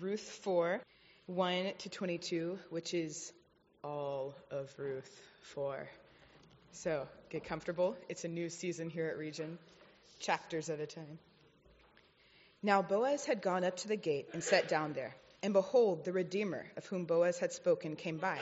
[0.00, 0.80] Ruth 4,
[1.26, 3.34] 1 to 22, which is
[3.84, 5.20] all of Ruth
[5.52, 5.86] 4.
[6.72, 7.94] So get comfortable.
[8.08, 9.58] It's a new season here at Region,
[10.18, 11.18] chapters at a time.
[12.62, 15.14] Now Boaz had gone up to the gate and sat down there.
[15.42, 18.38] And behold, the Redeemer of whom Boaz had spoken came by.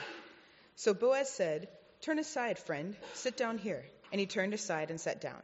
[0.76, 1.66] So Boaz said,
[2.02, 3.84] Turn aside, friend, sit down here.
[4.12, 5.42] And he turned aside and sat down.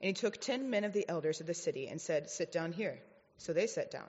[0.00, 2.72] And he took ten men of the elders of the city and said, Sit down
[2.72, 2.98] here.
[3.36, 4.08] So they sat down.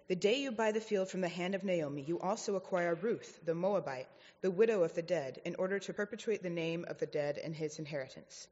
[0.11, 3.39] The day you buy the field from the hand of Naomi, you also acquire Ruth,
[3.45, 4.09] the Moabite,
[4.41, 7.55] the widow of the dead, in order to perpetuate the name of the dead and
[7.55, 8.45] his inheritance.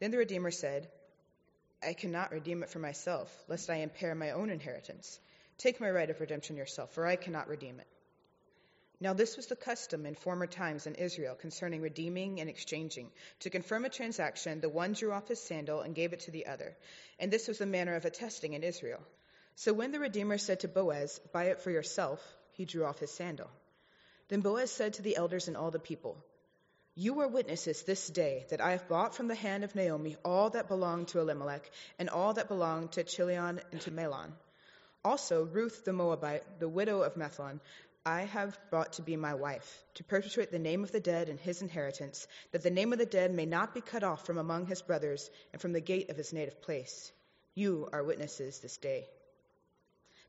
[0.00, 0.88] Then the Redeemer said,
[1.80, 5.20] I cannot redeem it for myself, lest I impair my own inheritance.
[5.56, 7.86] Take my right of redemption yourself, for I cannot redeem it.
[8.98, 13.12] Now, this was the custom in former times in Israel concerning redeeming and exchanging.
[13.42, 16.46] To confirm a transaction, the one drew off his sandal and gave it to the
[16.46, 16.76] other.
[17.20, 19.06] And this was the manner of attesting in Israel.
[19.56, 22.20] So when the Redeemer said to Boaz, Buy it for yourself,
[22.52, 23.50] he drew off his sandal.
[24.28, 26.16] Then Boaz said to the elders and all the people,
[26.94, 30.50] You are witnesses this day that I have bought from the hand of Naomi all
[30.50, 34.32] that belonged to Elimelech, and all that belonged to Chilion and to Mahlon.
[35.04, 37.60] Also Ruth the Moabite, the widow of Mahlon,
[38.06, 41.38] I have brought to be my wife, to perpetuate the name of the dead and
[41.38, 44.66] his inheritance, that the name of the dead may not be cut off from among
[44.66, 47.12] his brothers and from the gate of his native place.
[47.54, 49.06] You are witnesses this day.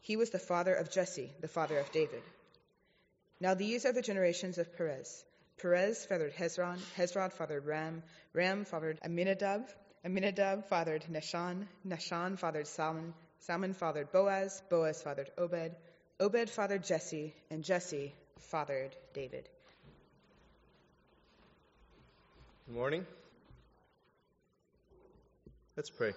[0.00, 2.22] he was the father of Jesse, the father of David.
[3.40, 5.24] Now these are the generations of Perez.
[5.60, 8.02] Perez fathered Hezron, Hezron fathered Ram,
[8.32, 9.68] Ram fathered Amminadab,
[10.04, 15.74] Amminadab fathered Nahshon, Nahshon fathered Salmon, Salmon fathered Boaz, Boaz fathered Obed,
[16.18, 19.48] Obed fathered Jesse, and Jesse fathered David.
[22.66, 23.06] Good morning.
[25.76, 26.12] Let's pray.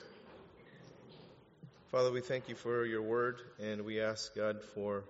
[1.93, 5.03] Father, we thank you for your word, and we ask, God, for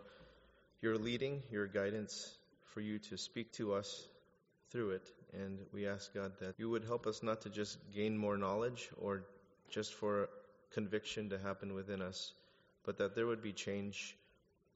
[0.82, 2.36] your leading, your guidance,
[2.74, 4.06] for you to speak to us
[4.70, 5.10] through it.
[5.32, 8.90] And we ask, God, that you would help us not to just gain more knowledge
[9.00, 9.24] or
[9.70, 10.28] just for
[10.74, 12.34] conviction to happen within us,
[12.84, 14.18] but that there would be change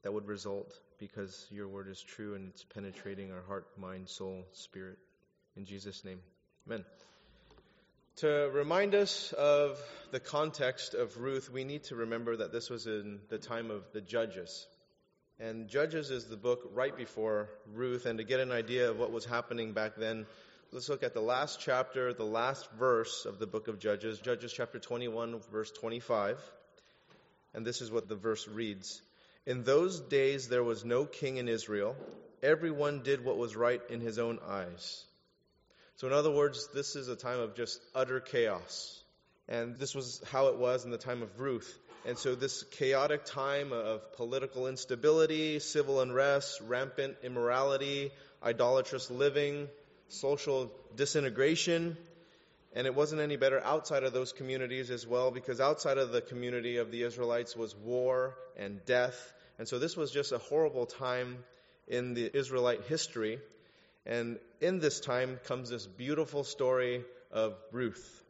[0.02, 4.46] that would result because your word is true and it's penetrating our heart, mind, soul,
[4.54, 4.96] spirit.
[5.58, 6.20] In Jesus' name,
[6.66, 6.86] amen.
[8.18, 9.80] To remind us of
[10.10, 13.84] the context of Ruth, we need to remember that this was in the time of
[13.92, 14.66] the Judges.
[15.38, 18.06] And Judges is the book right before Ruth.
[18.06, 20.26] And to get an idea of what was happening back then,
[20.72, 24.52] let's look at the last chapter, the last verse of the book of Judges, Judges
[24.52, 26.40] chapter 21, verse 25.
[27.54, 29.00] And this is what the verse reads
[29.46, 31.94] In those days there was no king in Israel,
[32.42, 35.04] everyone did what was right in his own eyes.
[35.98, 39.02] So, in other words, this is a time of just utter chaos.
[39.48, 41.76] And this was how it was in the time of Ruth.
[42.06, 49.66] And so, this chaotic time of political instability, civil unrest, rampant immorality, idolatrous living,
[50.06, 51.96] social disintegration,
[52.74, 56.20] and it wasn't any better outside of those communities as well, because outside of the
[56.20, 59.34] community of the Israelites was war and death.
[59.58, 61.38] And so, this was just a horrible time
[61.88, 63.40] in the Israelite history.
[64.08, 68.24] And in this time comes this beautiful story of Ruth.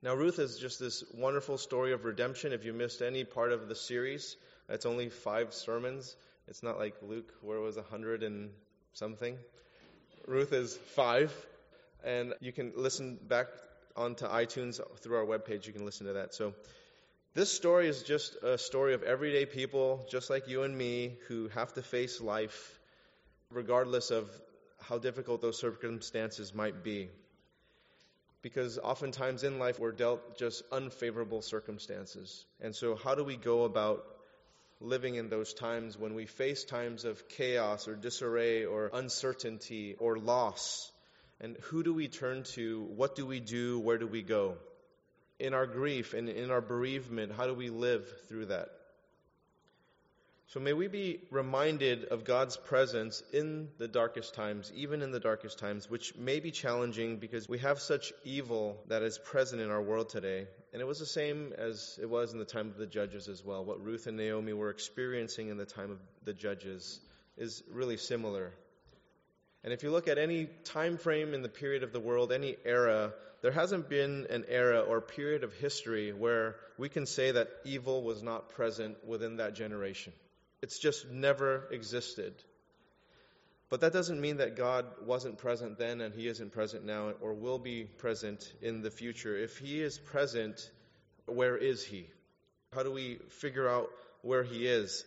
[0.00, 2.52] Now, Ruth is just this wonderful story of redemption.
[2.52, 4.36] If you missed any part of the series,
[4.68, 6.14] it's only five sermons.
[6.46, 8.50] It's not like Luke, where it was a hundred and
[8.92, 9.36] something.
[10.28, 11.34] Ruth is five,
[12.04, 13.48] and you can listen back
[13.96, 15.66] onto iTunes through our webpage.
[15.66, 16.34] You can listen to that.
[16.34, 16.54] So,
[17.34, 21.48] this story is just a story of everyday people, just like you and me, who
[21.48, 22.78] have to face life,
[23.50, 24.30] regardless of
[24.88, 27.08] how difficult those circumstances might be.
[28.42, 32.44] Because oftentimes in life we're dealt just unfavorable circumstances.
[32.60, 34.04] And so, how do we go about
[34.80, 40.18] living in those times when we face times of chaos or disarray or uncertainty or
[40.18, 40.90] loss.
[41.40, 42.82] And who do we turn to?
[42.82, 43.78] What do we do?
[43.78, 44.56] Where do we go?
[45.38, 48.70] In our grief and in our bereavement, how do we live through that?
[50.48, 55.18] So may we be reminded of God's presence in the darkest times, even in the
[55.18, 59.70] darkest times, which may be challenging because we have such evil that is present in
[59.70, 60.46] our world today.
[60.72, 63.44] And it was the same as it was in the time of the judges as
[63.44, 63.64] well.
[63.64, 67.00] What Ruth and Naomi were experiencing in the time of the judges
[67.36, 68.52] is really similar.
[69.64, 72.54] And if you look at any time frame in the period of the world, any
[72.64, 77.48] era, there hasn't been an era or period of history where we can say that
[77.64, 80.12] evil was not present within that generation.
[80.62, 82.34] It's just never existed.
[83.68, 87.34] But that doesn't mean that God wasn't present then and He isn't present now or
[87.34, 89.36] will be present in the future.
[89.36, 90.70] If He is present,
[91.26, 92.08] where is He?
[92.72, 93.90] How do we figure out
[94.22, 95.04] where He is?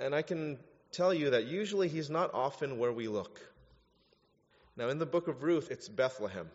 [0.00, 0.58] And I can
[0.90, 3.40] tell you that usually He's not often where we look.
[4.76, 6.48] Now, in the book of Ruth, it's Bethlehem.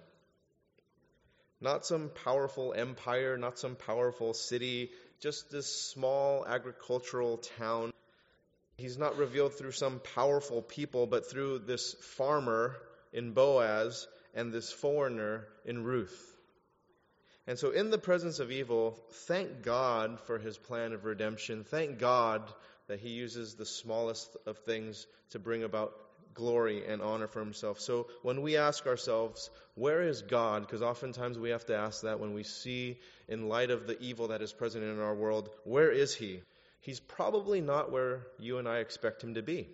[1.61, 7.91] Not some powerful empire, not some powerful city, just this small agricultural town.
[8.77, 12.75] He's not revealed through some powerful people, but through this farmer
[13.11, 16.35] in Boaz and this foreigner in Ruth.
[17.47, 21.63] And so, in the presence of evil, thank God for his plan of redemption.
[21.63, 22.43] Thank God
[22.87, 25.93] that he uses the smallest of things to bring about
[26.37, 27.81] glory and honor for himself.
[27.81, 30.61] So, when we ask ourselves, where is God?
[30.61, 32.97] Because oftentimes we have to ask that when we see,
[33.27, 36.41] in light of the evil that is present in our world, where is he?
[36.79, 39.67] He's probably not where you and I expect him to be.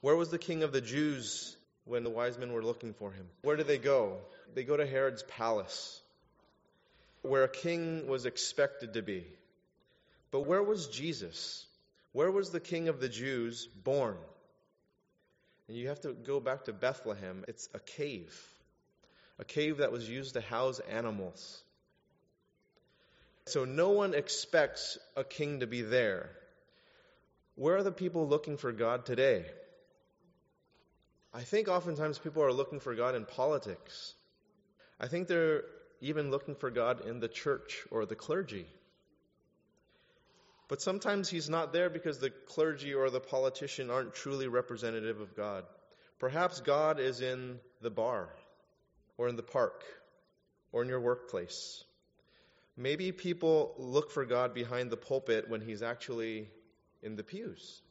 [0.00, 3.28] Where was the king of the Jews when the wise men were looking for him?
[3.42, 4.16] Where did they go?
[4.54, 6.00] They go to Herod's palace,
[7.20, 9.26] where a king was expected to be.
[10.32, 11.66] But where was Jesus?
[12.12, 14.16] Where was the king of the Jews born?
[15.68, 17.44] And you have to go back to Bethlehem.
[17.48, 18.34] It's a cave,
[19.38, 21.62] a cave that was used to house animals.
[23.46, 26.30] So no one expects a king to be there.
[27.54, 29.44] Where are the people looking for God today?
[31.34, 34.14] I think oftentimes people are looking for God in politics.
[35.00, 35.64] I think they're
[36.00, 38.66] even looking for God in the church or the clergy.
[40.72, 45.36] But sometimes he's not there because the clergy or the politician aren't truly representative of
[45.36, 45.64] God.
[46.18, 48.30] Perhaps God is in the bar,
[49.18, 49.84] or in the park,
[50.72, 51.84] or in your workplace.
[52.74, 56.48] Maybe people look for God behind the pulpit when he's actually
[57.02, 57.82] in the pews.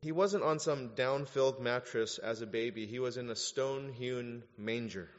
[0.00, 3.92] He wasn't on some down filled mattress as a baby, he was in a stone
[3.92, 5.10] hewn manger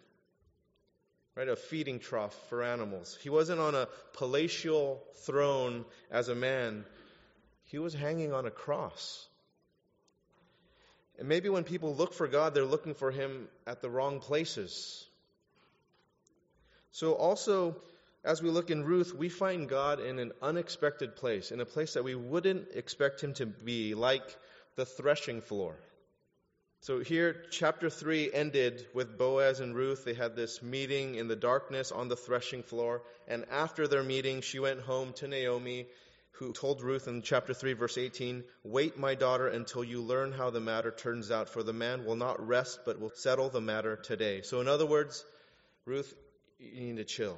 [1.42, 1.50] right?
[1.50, 3.18] A feeding trough for animals.
[3.24, 6.86] He wasn't on a palatial throne as a man,
[7.64, 9.28] he was hanging on a cross.
[11.18, 15.04] And maybe when people look for God, they're looking for Him at the wrong places.
[16.92, 17.76] So, also,
[18.24, 21.94] as we look in Ruth, we find God in an unexpected place, in a place
[21.94, 24.38] that we wouldn't expect Him to be, like
[24.76, 25.76] the threshing floor.
[26.84, 30.04] So here, chapter 3 ended with Boaz and Ruth.
[30.04, 33.04] They had this meeting in the darkness on the threshing floor.
[33.28, 35.86] And after their meeting, she went home to Naomi,
[36.32, 40.50] who told Ruth in chapter 3, verse 18, Wait, my daughter, until you learn how
[40.50, 43.96] the matter turns out, for the man will not rest, but will settle the matter
[43.96, 44.42] today.
[44.42, 45.24] So, in other words,
[45.86, 46.12] Ruth,
[46.58, 47.38] you need to chill.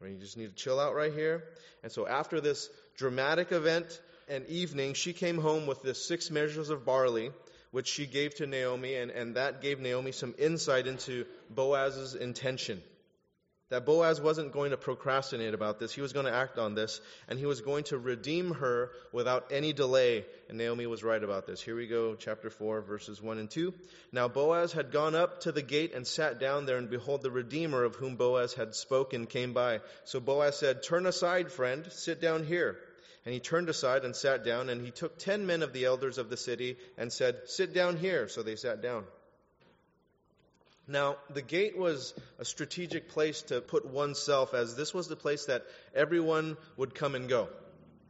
[0.00, 1.42] You just need to chill out right here.
[1.82, 6.70] And so, after this dramatic event and evening, she came home with this six measures
[6.70, 7.32] of barley
[7.74, 12.80] which she gave to Naomi, and, and that gave Naomi some insight into Boaz's intention.
[13.70, 15.92] That Boaz wasn't going to procrastinate about this.
[15.92, 19.50] He was going to act on this, and he was going to redeem her without
[19.50, 20.24] any delay.
[20.48, 21.60] And Naomi was right about this.
[21.60, 23.74] Here we go, chapter 4, verses 1 and 2.
[24.12, 27.30] Now Boaz had gone up to the gate and sat down there, and behold, the
[27.32, 29.80] Redeemer of whom Boaz had spoken came by.
[30.04, 32.76] So Boaz said, Turn aside, friend, sit down here.
[33.24, 36.18] And he turned aside and sat down, and he took ten men of the elders
[36.18, 38.28] of the city and said, Sit down here.
[38.28, 39.04] So they sat down.
[40.86, 45.46] Now, the gate was a strategic place to put oneself, as this was the place
[45.46, 45.64] that
[45.94, 47.48] everyone would come and go.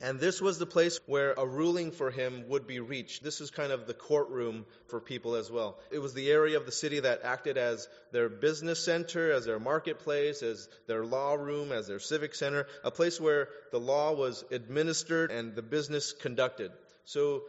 [0.01, 3.23] And this was the place where a ruling for him would be reached.
[3.23, 5.79] This is kind of the courtroom for people as well.
[5.91, 9.61] It was the area of the city that acted as their business center, as their
[9.61, 14.45] marketplace, as their law room, as their civic center, a place where the law was
[14.51, 16.73] administered and the business conducted.
[17.05, 17.43] So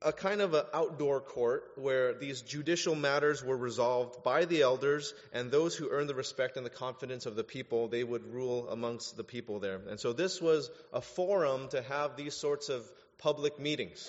[0.00, 5.12] a kind of an outdoor court where these judicial matters were resolved by the elders
[5.32, 8.68] and those who earned the respect and the confidence of the people they would rule
[8.68, 9.80] amongst the people there.
[9.88, 12.88] And so this was a forum to have these sorts of
[13.18, 14.08] public meetings.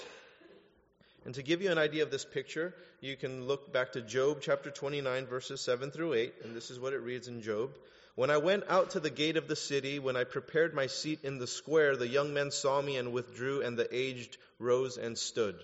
[1.25, 4.39] And to give you an idea of this picture you can look back to job
[4.41, 7.71] chapter 29 verses 7 through 8 and this is what it reads in job.
[8.13, 11.19] When I went out to the gate of the city, when I prepared my seat
[11.23, 15.17] in the square, the young men saw me and withdrew, and the aged rose and
[15.17, 15.55] stood.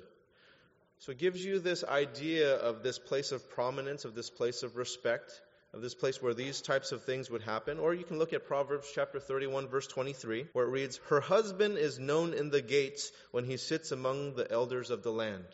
[0.99, 4.75] So it gives you this idea of this place of prominence, of this place of
[4.75, 5.31] respect,
[5.73, 7.79] of this place where these types of things would happen.
[7.79, 11.77] Or you can look at Proverbs chapter 31, verse 23, where it reads, Her husband
[11.77, 15.45] is known in the gates when he sits among the elders of the land.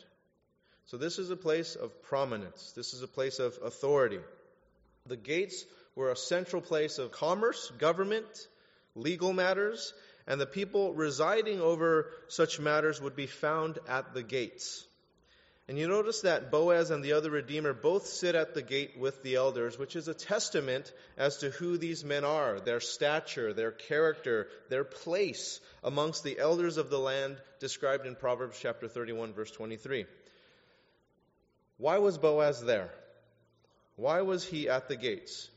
[0.86, 2.74] So this is a place of prominence.
[2.76, 4.20] This is a place of authority.
[5.08, 8.48] The gates were a central place of commerce, government,
[8.96, 9.94] legal matters,
[10.28, 14.86] and the people residing over such matters would be found at the gates.
[15.72, 19.24] And you notice that Boaz and the other Redeemer both sit at the gate with
[19.24, 23.72] the elders, which is a testament as to who these men are, their stature, their
[23.72, 29.50] character, their place amongst the elders of the land described in Proverbs chapter 31, verse
[29.50, 30.08] 23.
[31.78, 32.90] Why was Boaz there?
[33.96, 35.50] Why was he at the gates?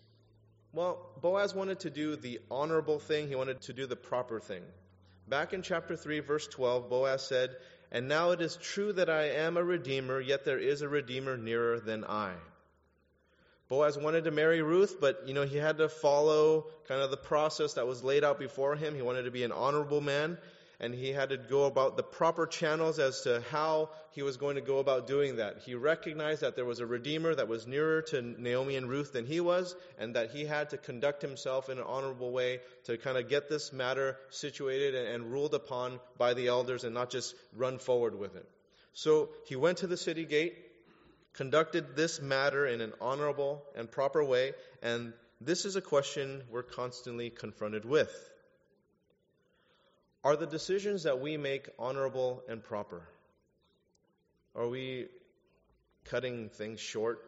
[0.73, 4.63] Well, Boaz wanted to do the honorable thing, he wanted to do the proper thing.
[5.27, 7.57] Back in chapter 3, verse 12, Boaz said,
[7.95, 11.37] and now it is true that I am a redeemer, yet there is a redeemer
[11.37, 12.33] nearer than I.
[13.69, 17.17] Boaz wanted to marry Ruth, but you know he had to follow kind of the
[17.17, 18.97] process that was laid out before him.
[18.97, 20.39] He wanted to be an honorable man,
[20.81, 24.57] and he had to go about the proper channels as to how he was going
[24.57, 25.59] to go about doing that.
[25.65, 29.27] He recognized that there was a Redeemer that was nearer to Naomi and Ruth than
[29.27, 33.19] he was, and that he had to conduct himself in an honorable way to kind
[33.19, 37.35] of get this matter situated and, and ruled upon by the elders and not just
[37.57, 38.49] run forward with it.
[38.93, 40.57] So he went to the city gate,
[41.33, 44.53] conducted this matter in an honorable and proper way,
[44.83, 48.31] and this is a question we're constantly confronted with.
[50.25, 53.03] Are the decisions that we make honorable and proper?
[54.57, 55.09] Are we
[56.07, 57.19] cutting things short,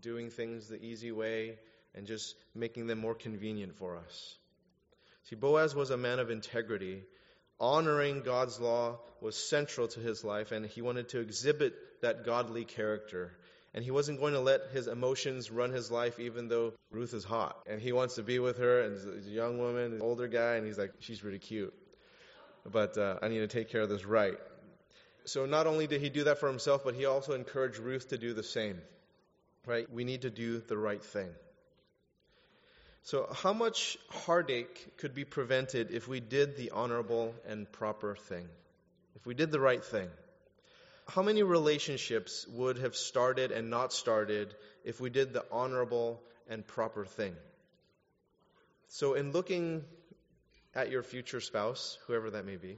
[0.00, 1.58] doing things the easy way,
[1.96, 4.36] and just making them more convenient for us?
[5.24, 7.02] See, Boaz was a man of integrity.
[7.58, 12.64] Honoring God's law was central to his life, and he wanted to exhibit that godly
[12.64, 13.36] character.
[13.74, 17.24] And he wasn't going to let his emotions run his life, even though Ruth is
[17.24, 17.60] hot.
[17.66, 20.64] And he wants to be with her, and a young woman, an older guy, and
[20.64, 21.74] he's like, she's really cute
[22.72, 24.38] but uh, I need to take care of this right.
[25.24, 28.18] So not only did he do that for himself, but he also encouraged Ruth to
[28.18, 28.80] do the same.
[29.66, 29.90] Right?
[29.92, 31.30] We need to do the right thing.
[33.06, 38.48] So, how much heartache could be prevented if we did the honorable and proper thing?
[39.14, 40.08] If we did the right thing?
[41.06, 44.52] How many relationships would have started and not started
[44.84, 47.36] if we did the honorable and proper thing?
[48.88, 49.84] So, in looking
[50.76, 52.76] at your future spouse, whoever that may be,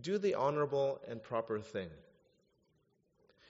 [0.00, 1.88] do the honorable and proper thing.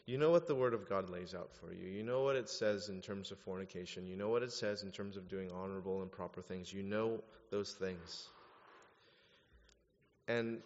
[0.04, 1.88] You know what the Word of God lays out for you.
[1.88, 4.06] You know what it says in terms of fornication.
[4.06, 6.70] You know what it says in terms of doing honorable and proper things.
[6.70, 8.28] You know those things.
[10.28, 10.58] And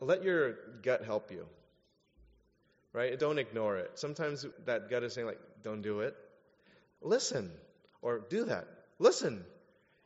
[0.00, 1.46] let your gut help you.
[2.92, 3.16] Right?
[3.16, 3.92] Don't ignore it.
[3.94, 6.16] Sometimes that gut is saying, like, don't do it.
[7.00, 7.52] Listen.
[8.02, 8.66] Or do that.
[8.98, 9.44] Listen.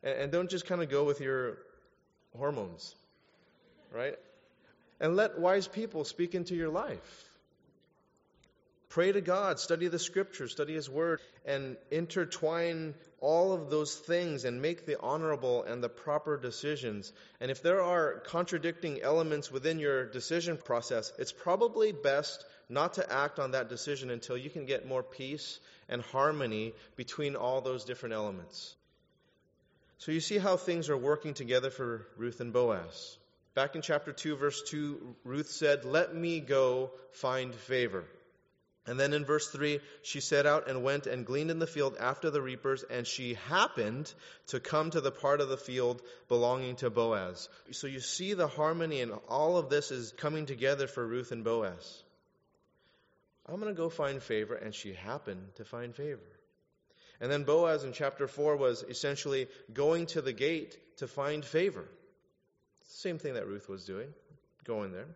[0.02, 1.56] And, don't just kind of go with your
[2.36, 2.94] hormones,
[3.92, 4.18] right?
[5.00, 7.24] And let wise people speak into your life.
[8.94, 14.44] Pray to God, study the scriptures, study His Word, and intertwine all of those things
[14.44, 17.12] and make the honorable and the proper decisions.
[17.40, 23.12] And if there are contradicting elements within your decision process, it's probably best not to
[23.12, 27.84] act on that decision until you can get more peace and harmony between all those
[27.84, 28.76] different elements.
[29.98, 33.18] So you see how things are working together for Ruth and Boaz.
[33.54, 38.04] Back in chapter 2, verse 2, Ruth said, Let me go find favor.
[38.86, 41.96] And then in verse 3, she set out and went and gleaned in the field
[41.98, 44.12] after the reapers, and she happened
[44.48, 47.48] to come to the part of the field belonging to Boaz.
[47.70, 51.44] So you see the harmony, and all of this is coming together for Ruth and
[51.44, 52.02] Boaz.
[53.46, 56.20] I'm going to go find favor, and she happened to find favor.
[57.20, 61.84] And then Boaz in chapter 4 was essentially going to the gate to find favor.
[62.88, 64.08] Same thing that Ruth was doing.
[64.64, 65.06] going there.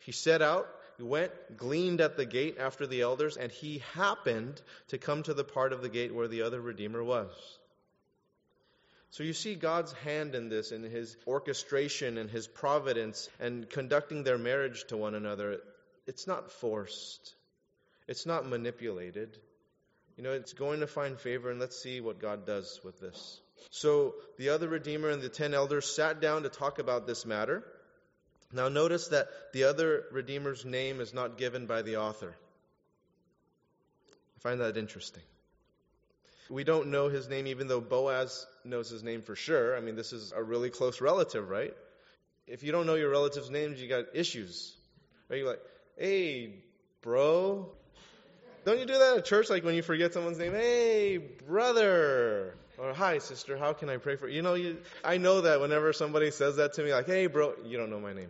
[0.00, 4.60] He set out, he went, gleaned at the gate after the elders, and he happened
[4.88, 7.30] to come to the part of the gate where the other Redeemer was.
[9.10, 14.22] So you see God's hand in this, in his orchestration and his providence and conducting
[14.22, 15.60] their marriage to one another.
[16.06, 17.34] It's not forced,
[18.06, 19.38] it's not manipulated.
[20.18, 23.40] You know, it's going to find favor, and let's see what God does with this.
[23.70, 27.64] So the other Redeemer and the ten elders sat down to talk about this matter.
[28.52, 32.34] Now, notice that the other Redeemer's name is not given by the author.
[34.36, 35.22] I find that interesting.
[36.50, 39.76] We don't know his name, even though Boaz knows his name for sure.
[39.76, 41.74] I mean, this is a really close relative, right?
[42.48, 44.74] If you don't know your relative's names, you got issues.
[45.28, 45.36] Right?
[45.36, 45.62] You're like,
[45.96, 46.64] hey,
[47.02, 47.70] bro.
[48.68, 50.52] Don't you do that at church, like when you forget someone's name?
[50.52, 52.54] Hey, brother.
[52.76, 54.36] Or, hi, sister, how can I pray for you?
[54.36, 57.54] You know, you, I know that whenever somebody says that to me, like, hey, bro,
[57.64, 58.28] you don't know my name.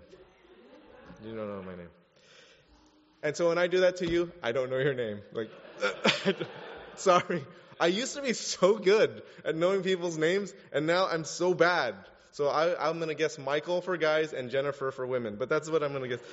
[1.25, 1.89] You don't know my name.
[3.21, 5.23] And so when I do that to you, I don't know your name.
[5.33, 5.51] Like,
[6.95, 7.45] sorry.
[7.81, 11.97] I used to be so good at knowing people's names, and now I'm so bad.
[12.31, 15.35] So I, am going to guess Michael for guys and Jennifer for women.
[15.37, 16.25] But that's what I'm going to guess.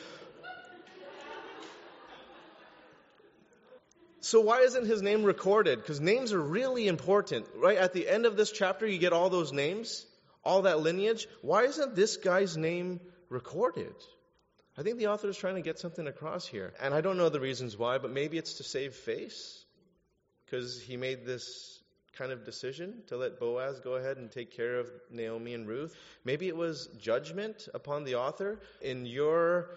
[4.25, 5.77] So why isn't his name recorded?
[5.77, 7.77] Because names are really important, right?
[7.77, 10.03] At the end of this chapter, you get all those names,
[10.43, 11.27] all that lineage.
[11.43, 13.93] Why isn't this guy's name recorded?
[14.75, 16.73] I think the author is trying to get something across here.
[16.81, 19.63] And I don't know the reasons why, but maybe it's to save face
[20.45, 21.79] because he made this
[22.17, 25.95] kind of decision to let Boaz go ahead and take care of Naomi and Ruth.
[26.23, 29.69] Maybe it was judgment upon the author in your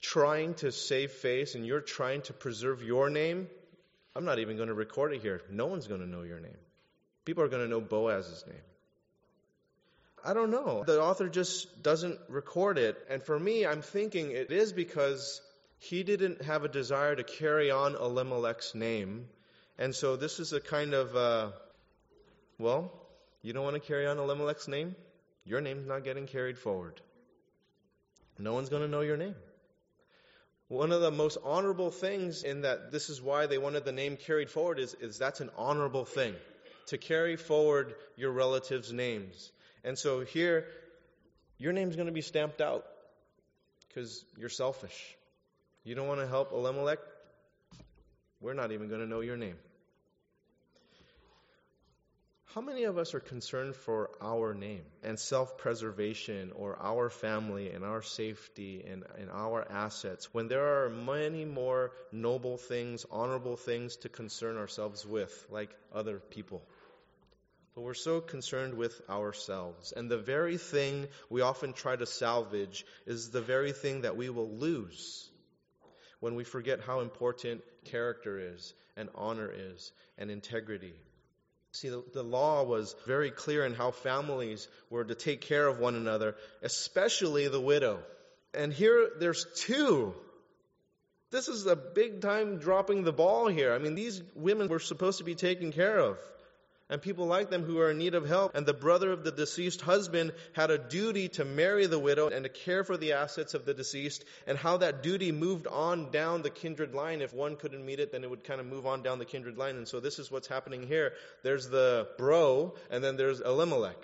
[0.00, 3.48] trying to save face and you're trying to preserve your name.
[4.16, 5.42] I'm not even going to record it here.
[5.50, 6.56] No one's going to know your name.
[7.24, 8.56] People are going to know Boaz's name.
[10.24, 10.82] I don't know.
[10.84, 12.96] The author just doesn't record it.
[13.10, 15.40] And for me, I'm thinking it is because
[15.78, 19.28] he didn't have a desire to carry on Elimelech's name
[19.78, 21.50] and so this is a kind of, uh,
[22.58, 22.92] well,
[23.42, 24.96] you don't want to carry on Elimelech's name?
[25.44, 27.00] Your name's not getting carried forward.
[28.38, 29.34] No one's going to know your name.
[30.68, 34.16] One of the most honorable things in that this is why they wanted the name
[34.16, 36.34] carried forward is, is that's an honorable thing
[36.86, 39.52] to carry forward your relatives' names.
[39.84, 40.66] And so here,
[41.58, 42.84] your name's going to be stamped out
[43.88, 45.16] because you're selfish.
[45.84, 46.98] You don't want to help Elimelech?
[48.40, 49.56] We're not even going to know your name.
[52.56, 57.68] How many of us are concerned for our name and self preservation or our family
[57.68, 63.56] and our safety and, and our assets when there are many more noble things, honorable
[63.56, 66.62] things to concern ourselves with, like other people?
[67.74, 69.92] But we're so concerned with ourselves.
[69.92, 74.30] And the very thing we often try to salvage is the very thing that we
[74.30, 75.28] will lose
[76.20, 80.94] when we forget how important character is and honor is and integrity
[81.76, 85.78] See, the, the, law was very clear in how families were to take care of
[85.78, 87.98] one another, especially the widow.
[88.54, 90.14] And here there's two.
[91.30, 93.74] This is a big time dropping the ball here.
[93.74, 96.16] I mean, these women were supposed to be taken care of
[96.88, 98.54] and people like them who are in need of help.
[98.54, 102.44] And the brother of the deceased husband had a duty to marry the widow and
[102.44, 106.42] to care for the assets of the deceased, and how that duty moved on down
[106.42, 107.22] the kindred line.
[107.22, 109.58] If one couldn't meet it, then it would kind of move on down the kindred
[109.58, 109.76] line.
[109.76, 111.12] And so this is what's happening here.
[111.42, 113.98] There's the bro, and then there's Elimelech.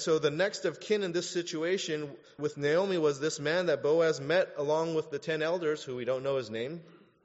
[0.00, 4.18] So the next of kin in this situation with Naomi was this man that Boaz
[4.18, 6.80] met along with the ten elders, who we don't know his name.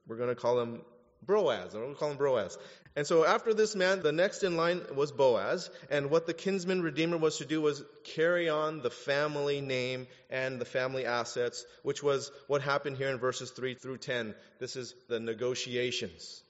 [0.08, 0.82] We're going to call him
[1.26, 1.72] Broaz.
[1.72, 2.58] To call him Broaz.
[2.96, 5.70] And so after this man, the next in line was Boaz.
[5.90, 10.60] And what the kinsman redeemer was to do was carry on the family name and
[10.60, 14.34] the family assets, which was what happened here in verses 3 through 10.
[14.60, 16.42] This is the negotiations.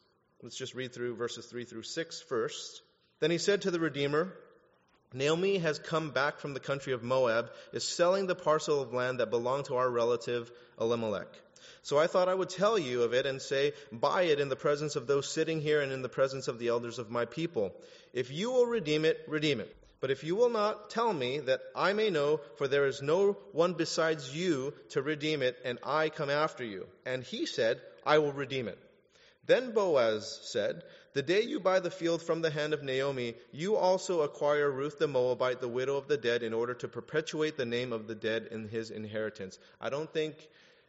[0.44, 2.82] Let's just read through verses 3 through 6 first.
[3.20, 4.32] Then he said to the redeemer,
[5.14, 9.20] Naomi has come back from the country of Moab, is selling the parcel of land
[9.20, 11.28] that belonged to our relative Elimelech.
[11.82, 14.56] So I thought I would tell you of it and say, Buy it in the
[14.56, 17.74] presence of those sitting here and in the presence of the elders of my people.
[18.14, 19.76] If you will redeem it, redeem it.
[20.02, 23.38] But if you will not, tell me that I may know, for there is no
[23.54, 26.86] one besides you to redeem it, and I come after you.
[27.06, 28.78] And he said, I will redeem it.
[29.48, 33.76] Then Boaz said, The day you buy the field from the hand of Naomi, you
[33.76, 37.66] also acquire Ruth the Moabite, the widow of the dead, in order to perpetuate the
[37.66, 39.60] name of the dead in his inheritance.
[39.80, 40.36] I don't think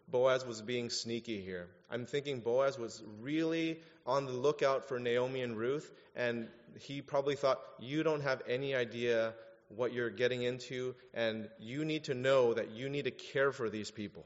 [0.09, 1.67] Boaz was being sneaky here.
[1.91, 6.49] I'm thinking Boaz was really on the lookout for Naomi and Ruth, and
[6.81, 9.35] he probably thought, You don't have any idea
[9.69, 13.69] what you're getting into, and you need to know that you need to care for
[13.69, 14.25] these people.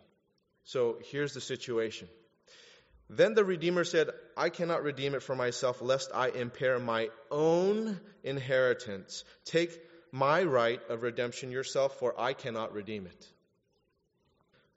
[0.64, 2.08] So here's the situation.
[3.08, 7.98] Then the Redeemer said, I cannot redeem it for myself, lest I impair my own
[8.22, 9.24] inheritance.
[9.46, 9.72] Take
[10.12, 13.28] my right of redemption yourself, for I cannot redeem it.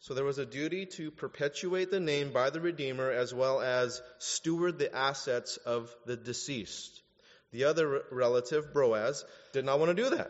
[0.03, 4.01] So there was a duty to perpetuate the name by the Redeemer as well as
[4.17, 7.01] steward the assets of the deceased.
[7.53, 10.29] The other relative, Boaz, did not want to do that.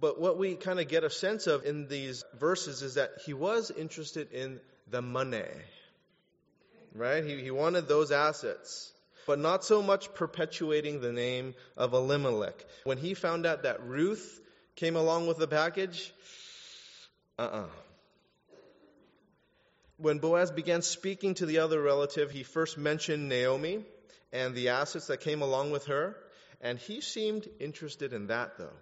[0.00, 3.34] But what we kind of get a sense of in these verses is that he
[3.34, 5.42] was interested in the money.
[6.94, 7.24] Right?
[7.24, 8.92] He, he wanted those assets.
[9.26, 12.64] But not so much perpetuating the name of Elimelech.
[12.84, 14.40] When he found out that Ruth
[14.76, 16.12] came along with the package,
[17.36, 17.60] uh uh-uh.
[17.62, 17.83] uh
[19.96, 23.84] When Boaz began speaking to the other relative, he first mentioned Naomi
[24.32, 26.16] and the assets that came along with her.
[26.60, 28.76] And he seemed interested in that, though.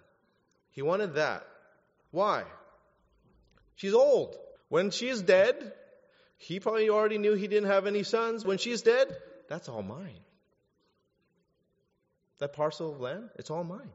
[0.71, 1.45] He wanted that.
[2.11, 2.43] Why?
[3.75, 4.35] She's old.
[4.69, 5.73] When she's dead,
[6.37, 8.45] he probably already knew he didn't have any sons.
[8.45, 9.07] When she's dead,
[9.49, 10.19] that's all mine.
[12.39, 13.91] That parcel of land, it's all mine.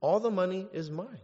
[0.00, 1.20] All the money is mine.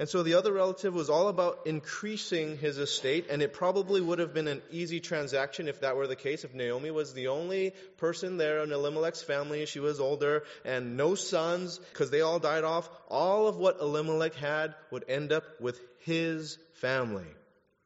[0.00, 4.18] And so the other relative was all about increasing his estate, and it probably would
[4.18, 6.42] have been an easy transaction if that were the case.
[6.42, 11.16] If Naomi was the only person there in Elimelech's family, she was older, and no
[11.16, 15.78] sons, because they all died off, all of what Elimelech had would end up with
[16.06, 17.28] his family.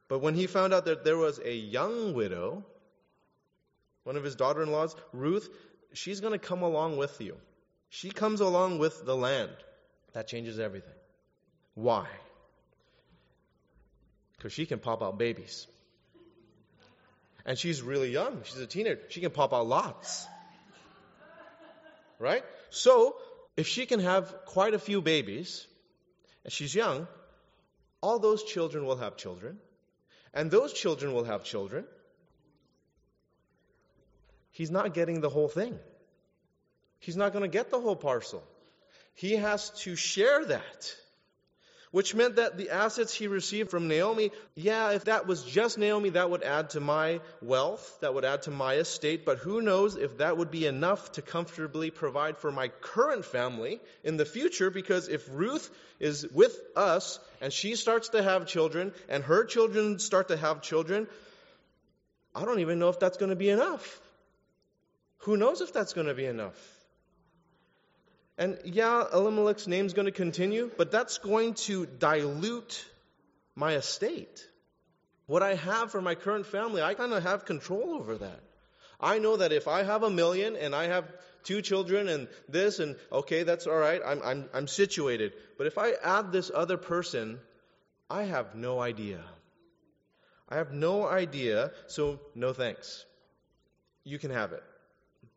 [0.07, 2.63] But when he found out that there was a young widow,
[4.05, 5.49] one of his daughter in laws, Ruth,
[5.91, 7.35] she's going to come along with you.
[7.89, 9.51] She comes along with the land.
[10.13, 10.93] That changes everything.
[11.75, 12.07] Why?
[14.37, 15.67] Because she can pop out babies.
[17.45, 18.41] And she's really young.
[18.43, 19.01] She's a teenager.
[19.09, 20.25] She can pop out lots.
[22.17, 22.43] Right?
[22.69, 23.15] So,
[23.55, 25.67] if she can have quite a few babies,
[26.43, 27.07] and she's young,
[28.01, 29.57] all those children will have children,
[30.33, 31.85] and those children will have children.
[34.51, 35.77] He's not getting the whole thing.
[36.99, 38.43] He's not going to get the whole parcel.
[39.13, 40.95] He has to share that
[41.95, 46.09] which meant that the assets he received from Naomi, yeah, if that was just Naomi,
[46.09, 49.95] that would add to my wealth, that would add to my estate, but who knows
[49.95, 54.69] if that would be enough to comfortably provide for my current family in the future,
[54.69, 55.69] because if Ruth
[56.01, 60.61] is with us and she starts to have children and her children start to have
[60.61, 61.07] children,
[62.35, 64.01] I don't even know if that's going to be enough.
[65.19, 66.74] Who knows if that's going to be enough?
[68.37, 72.85] And yeah, Elimelech's name's going to continue, but that's going to dilute
[73.55, 74.45] my estate.
[75.25, 78.41] What I have for my current family, I kind of have control over that.
[78.99, 81.11] I know that if I have a million and I have
[81.43, 85.33] two children and this and okay, that's all right, I'm, I'm, I'm situated.
[85.57, 87.39] But if I add this other person,
[88.09, 89.23] I have no idea.
[90.47, 93.05] I have no idea, so no thanks.
[94.03, 94.63] You can have it.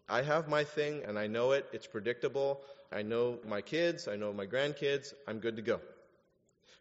[0.09, 2.61] I have my thing and I know it, it's predictable.
[2.91, 5.81] I know my kids, I know my grandkids, I'm good to go.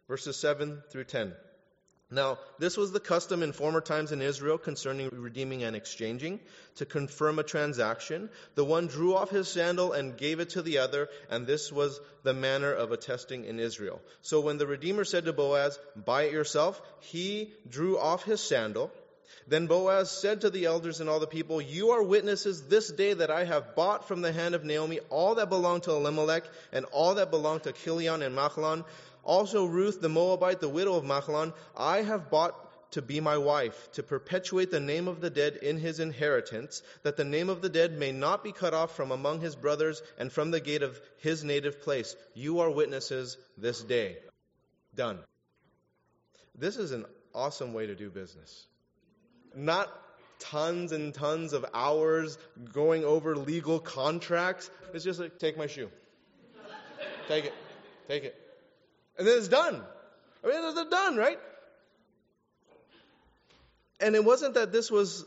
[0.08, 1.34] Verses 7 through 10.
[2.10, 6.40] Now, this was the custom in former times in Israel concerning redeeming and exchanging.
[6.76, 10.78] To confirm a transaction, the one drew off his sandal and gave it to the
[10.78, 14.00] other, and this was the manner of attesting in Israel.
[14.22, 18.90] So when the Redeemer said to Boaz, Buy it yourself, he drew off his sandal
[19.48, 23.14] then Boaz said to the elders and all the people, You are witnesses this day
[23.14, 26.84] that I have bought from the hand of Naomi all that belonged to Elimelech and
[26.86, 28.84] all that belonged to Chilion and Mahlon.
[29.24, 32.54] Also Ruth the Moabite, the widow of Mahlon, I have bought
[32.92, 37.16] to be my wife, to perpetuate the name of the dead in his inheritance, that
[37.16, 40.32] the name of the dead may not be cut off from among his brothers and
[40.32, 42.16] from the gate of his native place.
[42.34, 44.16] You are witnesses this day.
[44.94, 45.18] Done.
[46.54, 48.66] This is an awesome way to do business
[49.54, 49.88] not
[50.38, 52.38] tons and tons of hours
[52.72, 54.70] going over legal contracts.
[54.94, 55.90] It's just like, take my shoe.
[57.28, 57.54] take it.
[58.08, 58.34] Take it.
[59.18, 59.82] And then it's done.
[60.44, 61.38] I mean, they're done, right?
[64.00, 65.24] And it wasn't that this was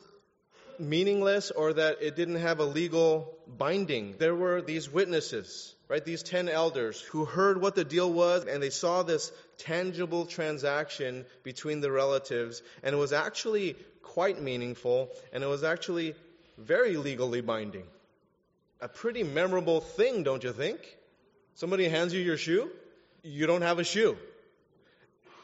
[0.79, 4.15] meaningless or that it didn't have a legal binding.
[4.17, 6.03] There were these witnesses, right?
[6.03, 11.25] These 10 elders who heard what the deal was and they saw this tangible transaction
[11.43, 12.63] between the relatives.
[12.81, 16.15] And it was actually quite meaningful, and it was actually
[16.57, 17.85] very legally binding.
[18.81, 20.79] A pretty memorable thing, don't you think?
[21.55, 22.69] Somebody hands you your shoe,
[23.23, 24.17] you don't have a shoe.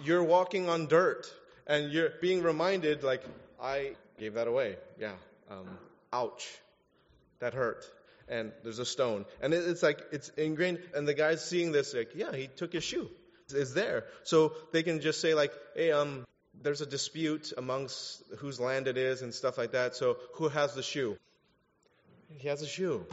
[0.03, 1.27] You're walking on dirt,
[1.67, 3.23] and you're being reminded, like,
[3.61, 4.77] I gave that away.
[4.99, 5.13] Yeah.
[5.49, 5.67] Um,
[6.11, 6.47] ouch.
[7.39, 7.85] That hurt.
[8.27, 9.25] and there's a stone.
[9.41, 12.73] And it, it's like, it's ingrained, and the guy's seeing this, like, yeah, he took
[12.73, 13.09] his shoe.
[13.53, 14.05] It's there.
[14.23, 16.25] So they can just say, like, hey, um,
[16.63, 19.95] there's a dispute amongst whose land it is and stuff like that.
[19.95, 21.17] So who has the shoe?
[22.37, 23.05] He has a shoe.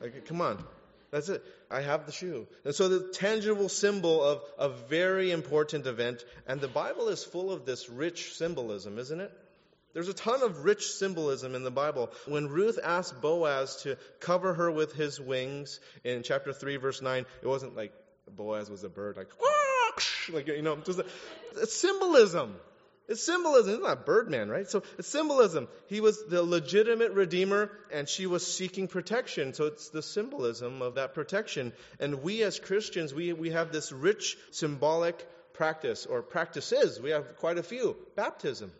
[0.00, 0.64] Like, come on.
[1.10, 1.42] That's it.
[1.70, 2.46] I have the shoe.
[2.64, 7.50] And so the tangible symbol of a very important event, and the Bible is full
[7.50, 9.32] of this rich symbolism, isn't it?
[9.94, 12.10] There's a ton of rich symbolism in the Bible.
[12.26, 17.24] When Ruth asked Boaz to cover her with his wings in chapter 3, verse 9,
[17.42, 17.92] it wasn't like
[18.30, 19.28] Boaz was a bird, like,
[20.30, 22.54] like you know, just a, symbolism.
[23.08, 23.74] It's symbolism.
[23.74, 24.68] It's not Birdman, right?
[24.68, 25.68] So it's symbolism.
[25.86, 29.54] He was the legitimate redeemer and she was seeking protection.
[29.54, 31.72] So it's the symbolism of that protection.
[31.98, 37.00] And we as Christians, we, we have this rich symbolic practice or practices.
[37.00, 37.96] We have quite a few.
[38.14, 38.70] Baptism.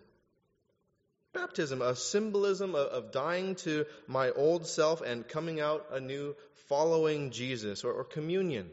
[1.32, 6.34] Baptism, a symbolism of, of dying to my old self and coming out anew
[6.68, 8.70] following Jesus or, or communion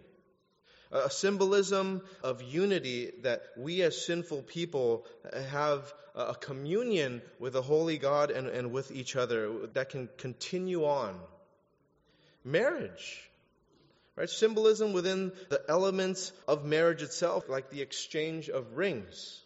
[0.95, 5.05] a symbolism of unity that we as sinful people
[5.49, 10.85] have a communion with a holy God and, and with each other that can continue
[10.85, 11.19] on.
[12.43, 13.29] Marriage,
[14.15, 14.29] right?
[14.29, 19.41] Symbolism within the elements of marriage itself, like the exchange of rings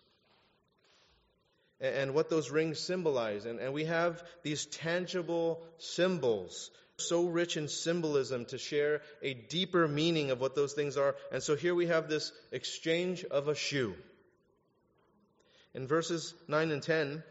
[1.82, 3.46] and what those rings symbolize.
[3.46, 9.88] And, and we have these tangible symbols so rich in symbolism to share a deeper
[9.88, 11.16] meaning of what those things are.
[11.32, 13.96] And so here we have this exchange of a shoe.
[15.74, 17.24] In verses 9 and 10,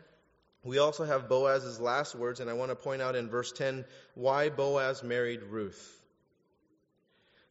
[0.65, 3.85] we also have Boaz's last words, and I want to point out in verse 10
[4.15, 5.95] why Boaz married Ruth.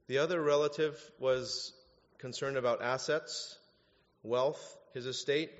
[0.07, 1.73] The other relative was
[2.19, 3.57] concerned about assets,
[4.23, 5.51] wealth, his estate,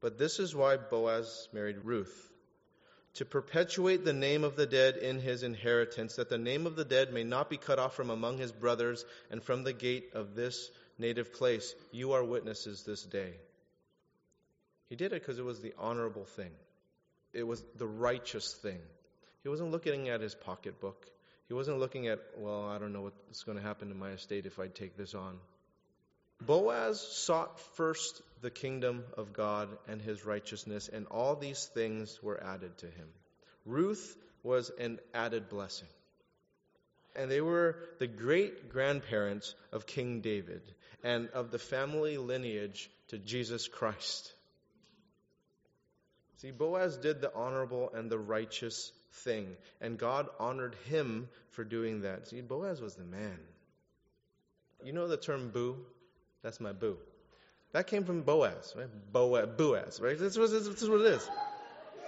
[0.00, 2.29] but this is why Boaz married Ruth
[3.20, 6.86] to perpetuate the name of the dead in his inheritance, that the name of the
[6.86, 10.34] dead may not be cut off from among his brothers and from the gate of
[10.34, 11.74] this native place.
[11.92, 13.34] You are witnesses this day.
[14.88, 16.50] He did it because it was the honorable thing,
[17.34, 18.80] it was the righteous thing.
[19.42, 21.04] He wasn't looking at his pocketbook.
[21.46, 24.46] He wasn't looking at, well, I don't know what's going to happen to my estate
[24.46, 25.36] if I take this on.
[26.40, 32.42] Boaz sought first the kingdom of God and his righteousness, and all these things were
[32.42, 33.08] added to him.
[33.66, 35.88] Ruth was an added blessing.
[37.14, 40.62] And they were the great grandparents of King David
[41.02, 44.32] and of the family lineage to Jesus Christ.
[46.36, 52.02] See, Boaz did the honorable and the righteous thing, and God honored him for doing
[52.02, 52.28] that.
[52.28, 53.38] See, Boaz was the man.
[54.82, 55.84] You know the term boo?
[56.42, 56.96] That's my boo.
[57.72, 58.88] That came from Boaz, right?
[59.12, 60.18] Boaz, Boaz, right?
[60.18, 61.28] This, this is what it is.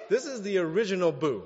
[0.09, 1.45] This is the original boo,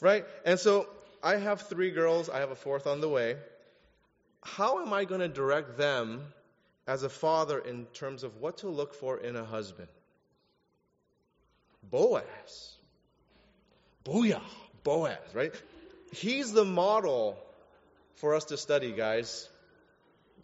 [0.00, 0.24] right?
[0.44, 0.88] And so
[1.22, 2.28] I have three girls.
[2.28, 3.36] I have a fourth on the way.
[4.42, 6.22] How am I going to direct them
[6.86, 9.88] as a father in terms of what to look for in a husband?
[11.90, 12.76] Boaz.
[14.04, 14.42] Booyah.
[14.82, 15.52] Boaz, right?
[16.12, 17.36] He's the model
[18.16, 19.48] for us to study, guys.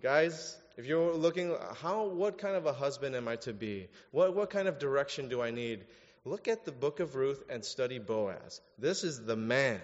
[0.03, 3.88] Guys, if you're looking, how, what kind of a husband am I to be?
[4.11, 5.85] What, what kind of direction do I need?
[6.24, 8.61] Look at the book of Ruth and study Boaz.
[8.78, 9.80] This is the man.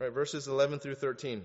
[0.00, 1.44] All right, verses 11 through 13.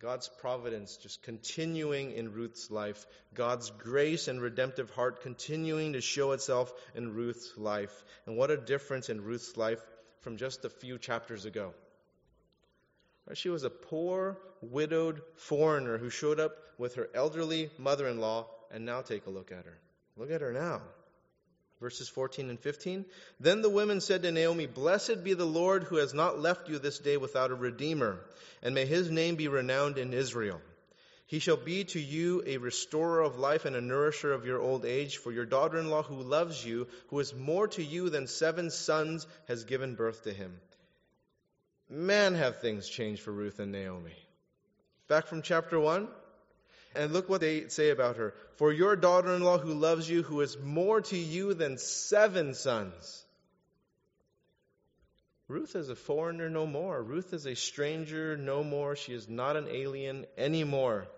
[0.00, 6.32] God's providence just continuing in Ruth's life, God's grace and redemptive heart continuing to show
[6.32, 7.92] itself in Ruth's life.
[8.24, 9.80] And what a difference in Ruth's life
[10.20, 11.74] from just a few chapters ago.
[13.34, 18.48] She was a poor, widowed foreigner who showed up with her elderly mother in law,
[18.70, 19.78] and now take a look at her.
[20.16, 20.80] Look at her now
[21.80, 23.04] verses 14 and 15.
[23.40, 26.78] Then the women said to Naomi, Blessed be the Lord who has not left you
[26.78, 28.20] this day without a redeemer,
[28.62, 30.60] and may his name be renowned in Israel.
[31.26, 34.84] He shall be to you a restorer of life and a nourisher of your old
[34.84, 38.26] age, for your daughter in law who loves you, who is more to you than
[38.26, 40.60] seven sons, has given birth to him.
[41.88, 44.16] Man, have things changed for Ruth and Naomi.
[45.08, 46.08] Back from chapter 1,
[46.94, 48.34] and look what they say about her.
[48.56, 52.54] For your daughter in law who loves you, who is more to you than seven
[52.54, 53.24] sons.
[55.48, 57.02] Ruth is a foreigner no more.
[57.02, 58.94] Ruth is a stranger no more.
[58.94, 61.08] She is not an alien anymore.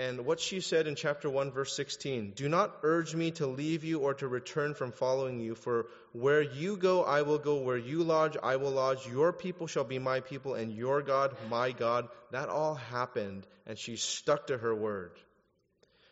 [0.00, 3.84] And what she said in chapter 1, verse 16 Do not urge me to leave
[3.84, 7.56] you or to return from following you, for where you go, I will go.
[7.56, 9.06] Where you lodge, I will lodge.
[9.06, 12.08] Your people shall be my people, and your God, my God.
[12.30, 15.12] That all happened, and she stuck to her word.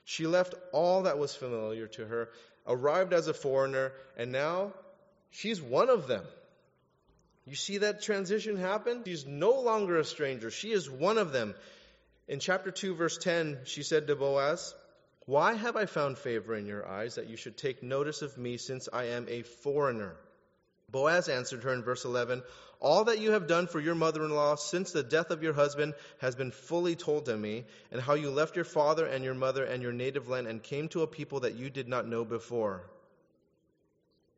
[0.05, 2.29] She left all that was familiar to her,
[2.67, 4.75] arrived as a foreigner, and now
[5.31, 6.25] she's one of them.
[7.47, 9.03] You see that transition happen?
[9.07, 10.51] She's no longer a stranger.
[10.51, 11.55] She is one of them.
[12.29, 14.75] In chapter 2, verse 10, she said to Boaz,
[15.25, 18.59] Why have I found favor in your eyes that you should take notice of me
[18.59, 20.15] since I am a foreigner?
[20.91, 22.43] Boaz answered her in verse 11,
[22.81, 25.55] All that you have done for your mother in law since the death of your
[25.55, 29.35] husband has been fully told to me, and how you left your father and your
[29.35, 32.27] mother and your native land and came to a people that you did not know
[32.27, 32.91] before.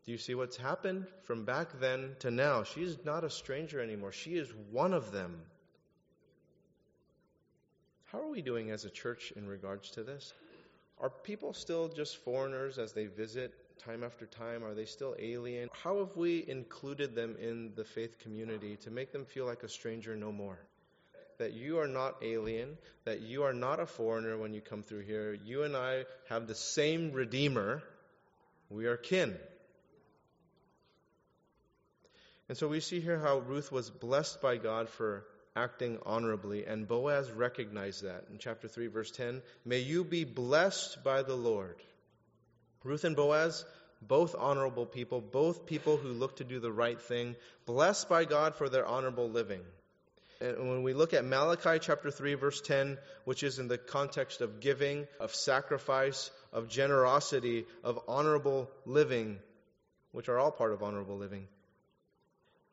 [0.06, 2.62] Do you see what's happened from back then to now?
[2.62, 4.12] She is not a stranger anymore.
[4.12, 5.42] She is one of them.
[8.12, 10.32] How are we doing as a church in regards to this?
[11.00, 14.64] Are people still just foreigners as they visit time after time?
[14.64, 15.68] Are they still alien?
[15.84, 19.68] How have we included them in the faith community to make them feel like a
[19.68, 20.58] stranger no more?
[21.38, 25.02] That you are not alien, that you are not a foreigner when you come through
[25.02, 25.38] here.
[25.44, 27.80] You and I have the same Redeemer.
[28.70, 29.36] We are kin.
[32.48, 35.24] And so we see here how Ruth was blessed by God for
[35.56, 39.42] acting honorably, and Boaz recognized that in chapter 3, verse 10.
[39.64, 41.76] May you be blessed by the Lord.
[42.84, 43.64] Ruth and Boaz,
[44.00, 47.36] both honorable people, both people who look to do the right thing,
[47.66, 49.60] blessed by God for their honorable living.
[50.40, 54.40] And when we look at Malachi chapter 3, verse 10, which is in the context
[54.40, 59.38] of giving, of sacrifice, of generosity, of honorable living,
[60.12, 61.46] which are all part of honorable living,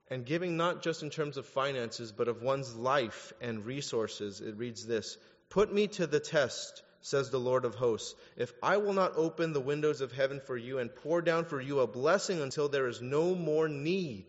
[0.09, 4.41] and giving not just in terms of finances, but of one's life and resources.
[4.41, 5.17] It reads this
[5.49, 9.53] Put me to the test, says the Lord of hosts, if I will not open
[9.53, 12.87] the windows of heaven for you and pour down for you a blessing until there
[12.87, 14.25] is no more need.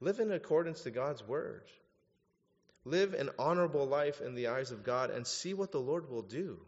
[0.00, 1.62] Live in accordance to God's word.
[2.84, 6.22] Live an honorable life in the eyes of God and see what the Lord will
[6.22, 6.58] do.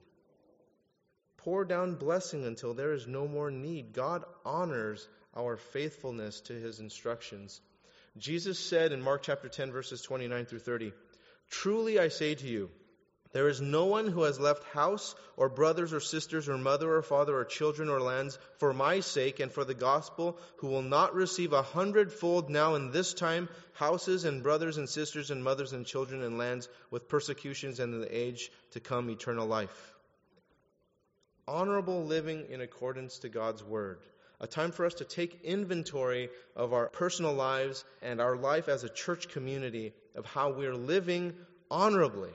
[1.39, 3.93] Pour down blessing until there is no more need.
[3.93, 7.61] God honors our faithfulness to his instructions.
[8.17, 10.93] Jesus said in Mark chapter 10, verses 29 through 30,
[11.51, 12.71] Truly I say to you,
[13.35, 17.03] there is no one who has left house or brothers or sisters or mother or
[17.03, 21.17] father or children or lands for my sake and for the gospel who will not
[21.17, 25.85] receive a hundredfold now in this time houses and brothers and sisters and mothers and
[25.85, 29.95] children and lands with persecutions and in the age to come eternal life.
[31.49, 33.99] Honorable living in accordance to God's word
[34.41, 38.85] a time for us to take inventory of our personal lives and our life as
[38.85, 41.35] a church community of how we're living
[41.71, 42.33] honorably.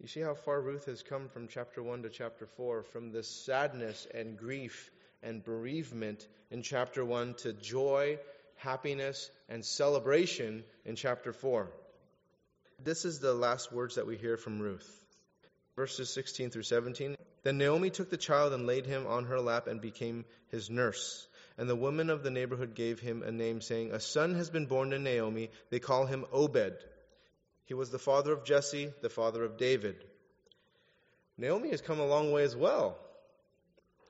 [0.00, 3.28] You see how far Ruth has come from chapter 1 to chapter 4, from this
[3.28, 4.90] sadness and grief
[5.22, 8.18] and bereavement in chapter 1 to joy,
[8.56, 11.70] happiness, and celebration in chapter 4.
[12.82, 15.00] This is the last words that we hear from Ruth.
[15.76, 17.16] Verses 16 through 17.
[17.42, 21.26] Then Naomi took the child and laid him on her lap and became his nurse.
[21.58, 24.66] And the women of the neighborhood gave him a name, saying, A son has been
[24.66, 25.50] born to Naomi.
[25.70, 26.74] They call him Obed.
[27.66, 29.96] He was the father of Jesse, the father of David.
[31.36, 32.98] Naomi has come a long way as well.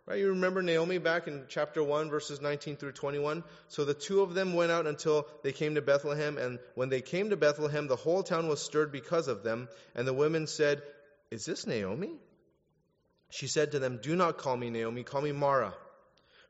[0.05, 0.19] Right?
[0.19, 3.45] You remember Naomi back in chapter 1, verses 19 through 21?
[3.69, 7.01] So the two of them went out until they came to Bethlehem, and when they
[7.01, 9.69] came to Bethlehem, the whole town was stirred because of them.
[9.95, 10.83] And the women said,
[11.31, 12.11] Is this Naomi?
[13.33, 15.73] She said to them, Do not call me Naomi, call me Mara.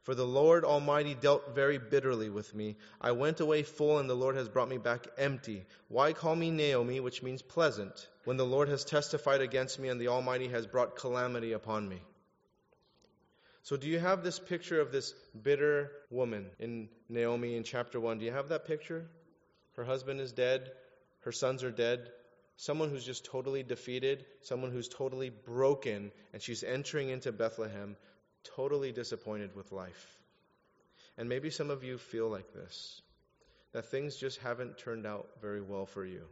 [0.02, 2.76] For the Lord Almighty dealt very bitterly with me.
[3.00, 5.64] I went away full, and the Lord has brought me back empty.
[5.86, 10.00] Why call me Naomi, which means pleasant, when the Lord has testified against me and
[10.00, 12.02] the Almighty has brought calamity upon me?
[13.62, 18.18] So, do you have this picture of this bitter woman in Naomi in chapter 1?
[18.18, 19.06] Do you have that picture?
[19.76, 20.72] Her husband is dead,
[21.20, 22.10] her sons are dead,
[22.62, 27.96] someone who's just totally defeated, someone who's totally broken, and she's entering into Bethlehem
[28.54, 30.06] totally disappointed with life.
[31.18, 33.02] And maybe some of you feel like this
[33.72, 36.22] that things just haven't turned out very well for you.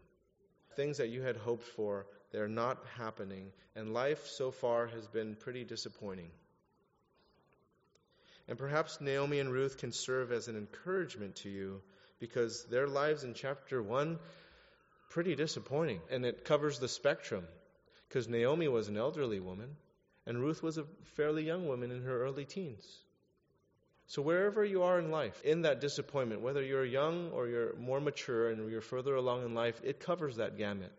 [0.76, 5.35] Things that you had hoped for, they're not happening, and life so far has been
[5.35, 6.31] pretty disappointing.
[8.47, 11.81] And perhaps Naomi and Ruth can serve as an encouragement to you
[12.20, 14.18] because their lives in chapter 1
[15.11, 16.00] pretty disappointing.
[16.11, 17.44] And it covers the spectrum
[18.08, 19.76] because Naomi was an elderly woman
[20.26, 20.84] and Ruth was a
[21.16, 22.86] fairly young woman in her early teens.
[24.06, 28.00] So, wherever you are in life, in that disappointment, whether you're young or you're more
[28.00, 30.90] mature and you're further along in life, it covers that gamut.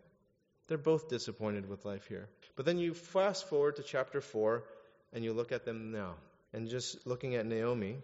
[0.66, 2.28] They're both disappointed with life here.
[2.56, 4.64] But then you fast forward to chapter 4
[5.12, 6.14] and you look at them now.
[6.54, 7.96] And just looking at Naomi,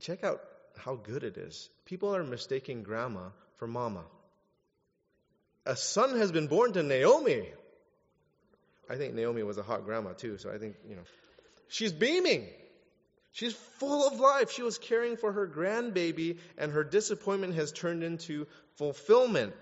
[0.00, 0.40] check out
[0.78, 1.68] how good it is.
[1.84, 4.04] People are mistaking grandma for mama.
[5.66, 7.48] A son has been born to Naomi.
[8.88, 11.02] I think Naomi was a hot grandma too, so I think, you know.
[11.68, 12.46] She's beaming.
[13.32, 14.52] She's full of life.
[14.52, 18.46] She was caring for her grandbaby, and her disappointment has turned into
[18.76, 19.54] fulfillment.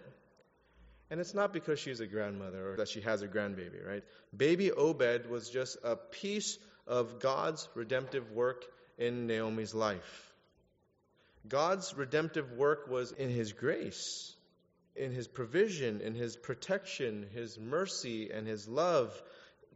[1.10, 4.02] And it's not because she's a grandmother or that she has a grandbaby, right?
[4.36, 8.64] Baby Obed was just a piece of God's redemptive work
[8.98, 10.34] in Naomi's life.
[11.48, 14.33] God's redemptive work was in His grace,
[14.96, 19.20] in His provision, in His protection, His mercy, and His love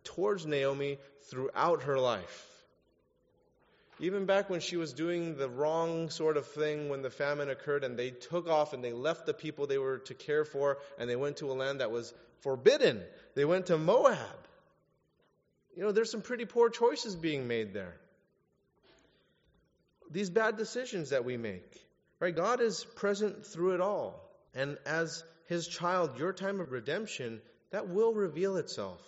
[0.04, 0.98] towards Naomi
[1.30, 2.44] throughout her life.
[4.00, 7.82] Even back when she was doing the wrong sort of thing when the famine occurred
[7.82, 11.10] and they took off and they left the people they were to care for and
[11.10, 13.02] they went to a land that was forbidden.
[13.34, 14.18] They went to Moab.
[15.76, 17.96] You know, there's some pretty poor choices being made there.
[20.10, 21.84] These bad decisions that we make,
[22.20, 22.34] right?
[22.34, 24.27] God is present through it all.
[24.54, 27.40] And as his child, your time of redemption,
[27.70, 29.00] that will reveal itself.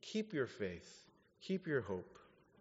[0.00, 0.88] Keep your faith,
[1.42, 2.18] keep your hope.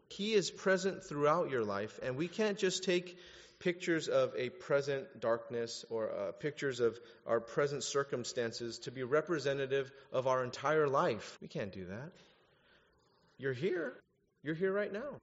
[0.09, 3.18] He is present throughout your life, and we can't just take
[3.59, 9.91] pictures of a present darkness or uh, pictures of our present circumstances to be representative
[10.12, 11.38] of our entire life.
[11.41, 12.12] We can't do that.
[13.38, 13.93] You're here.
[14.43, 15.22] You're here right now.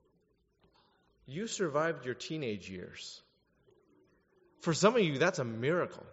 [1.26, 3.20] You survived your teenage years.
[4.60, 6.06] For some of you, that's a miracle.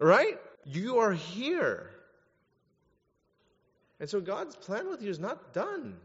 [0.00, 0.38] Right?
[0.64, 1.90] You are here.
[4.00, 5.98] And so God's plan with you is not done.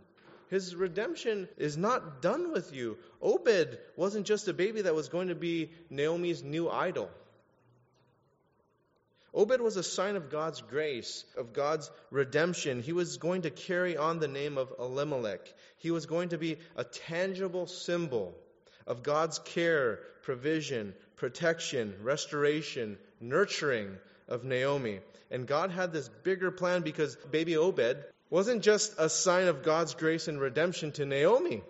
[0.49, 2.97] His redemption is not done with you.
[3.21, 7.09] Obed wasn't just a baby that was going to be Naomi's new idol.
[9.33, 12.81] Obed was a sign of God's grace, of God's redemption.
[12.81, 15.53] He was going to carry on the name of Elimelech.
[15.77, 18.33] He was going to be a tangible symbol
[18.87, 22.97] of God's care, provision, protection, restoration,
[23.29, 23.97] nurturing
[24.27, 24.99] of Naomi.
[25.31, 27.97] And God had this bigger plan because baby Obed
[28.29, 31.61] wasn't just a sign of God's grace and redemption to Naomi.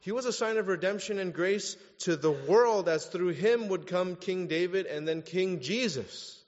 [0.00, 3.86] He was a sign of redemption and grace to the world as through him would
[3.86, 6.42] come King David and then King Jesus.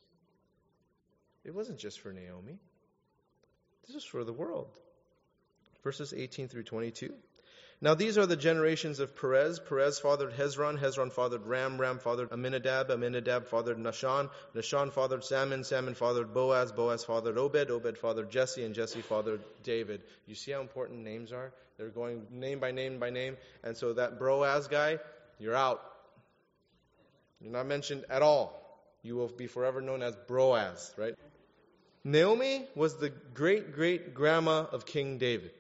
[1.45, 2.59] It wasn't just for Naomi.
[3.87, 4.69] This is for the world.
[5.83, 7.13] Verses 18 through 22.
[7.83, 9.59] Now these are the generations of Perez.
[9.59, 10.79] Perez fathered Hezron.
[10.79, 11.81] Hezron fathered Ram.
[11.81, 14.29] Ram fathered Aminadab, Aminadab fathered Nahshon.
[14.55, 15.65] Nahshon fathered Salmon.
[15.65, 16.73] Salmon fathered Boaz.
[16.73, 17.71] Boaz fathered Obed.
[17.71, 18.65] Obed fathered Jesse.
[18.65, 20.03] And Jesse fathered David.
[20.27, 21.55] You see how important names are?
[21.79, 23.39] They're going name by name by name.
[23.65, 24.99] And so that Boaz guy,
[25.39, 25.81] you're out.
[27.41, 28.59] You're not mentioned at all.
[29.03, 31.15] You will be forever known as Boaz, right?
[32.05, 35.53] Naomi was the great great grandma of King David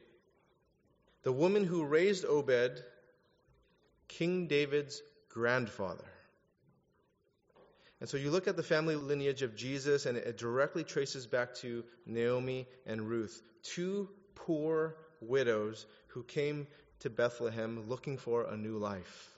[1.22, 2.82] the woman who raised Obed,
[4.08, 6.04] King David's grandfather.
[8.00, 11.54] And so you look at the family lineage of Jesus, and it directly traces back
[11.56, 16.66] to Naomi and Ruth, two poor widows who came
[17.00, 19.28] to Bethlehem looking for a new life.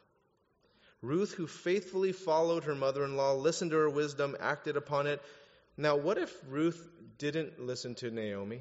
[1.01, 5.21] Ruth, who faithfully followed her mother in law, listened to her wisdom, acted upon it.
[5.77, 8.61] Now, what if Ruth didn't listen to Naomi?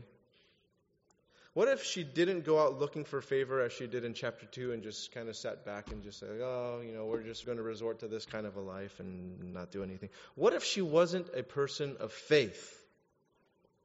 [1.54, 4.72] What if she didn't go out looking for favor as she did in chapter 2
[4.72, 7.58] and just kind of sat back and just said, oh, you know, we're just going
[7.58, 10.10] to resort to this kind of a life and not do anything?
[10.36, 12.78] What if she wasn't a person of faith?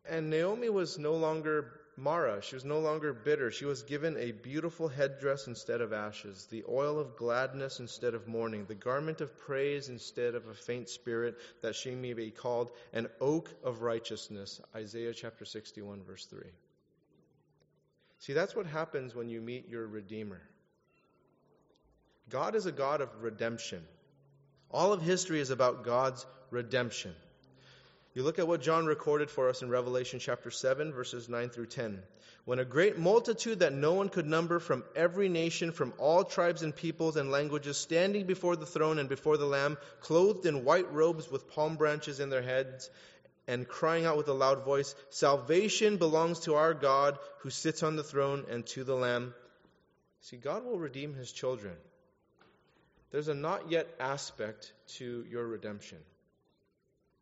[0.09, 2.41] And Naomi was no longer Mara.
[2.41, 3.51] She was no longer bitter.
[3.51, 8.29] She was given a beautiful headdress instead of ashes, the oil of gladness instead of
[8.29, 12.71] mourning, the garment of praise instead of a faint spirit, that she may be called
[12.93, 14.61] an oak of righteousness.
[14.77, 16.43] Isaiah chapter 61, verse 3.
[18.27, 20.41] See, that's what happens when you meet your Redeemer.
[22.29, 23.85] God is a God of redemption.
[24.69, 27.15] All of history is about God's redemption.
[28.15, 31.67] You look at what John recorded for us in Revelation chapter 7, verses 9 through
[31.67, 32.03] 10.
[32.47, 36.63] When a great multitude that no one could number from every nation, from all tribes
[36.63, 40.93] and peoples and languages, standing before the throne and before the Lamb, clothed in white
[40.93, 42.91] robes with palm branches in their heads,
[43.47, 47.97] and crying out with a loud voice, Salvation belongs to our God who sits on
[47.97, 49.35] the throne and to the Lamb.
[50.21, 51.75] See, God will redeem his children.
[53.11, 55.99] There's a not yet aspect to your redemption.